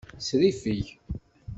[0.27, 0.85] Sriffeg.